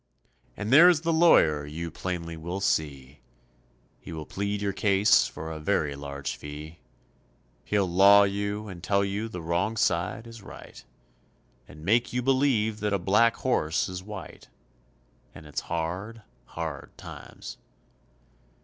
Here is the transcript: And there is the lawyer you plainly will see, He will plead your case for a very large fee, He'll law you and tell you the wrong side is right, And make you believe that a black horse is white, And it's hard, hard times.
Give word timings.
And 0.57 0.73
there 0.73 0.89
is 0.89 1.01
the 1.01 1.13
lawyer 1.13 1.63
you 1.63 1.91
plainly 1.91 2.35
will 2.35 2.59
see, 2.59 3.19
He 3.99 4.11
will 4.11 4.25
plead 4.25 4.59
your 4.59 4.73
case 4.73 5.27
for 5.27 5.51
a 5.51 5.59
very 5.59 5.95
large 5.95 6.37
fee, 6.37 6.79
He'll 7.65 7.87
law 7.87 8.23
you 8.23 8.67
and 8.67 8.81
tell 8.81 9.05
you 9.05 9.29
the 9.29 9.43
wrong 9.43 9.77
side 9.77 10.25
is 10.25 10.41
right, 10.41 10.83
And 11.67 11.85
make 11.85 12.11
you 12.11 12.23
believe 12.23 12.79
that 12.79 12.93
a 12.93 12.97
black 12.97 13.35
horse 13.35 13.87
is 13.87 14.01
white, 14.01 14.47
And 15.35 15.45
it's 15.45 15.61
hard, 15.69 16.23
hard 16.47 16.97
times. 16.97 17.57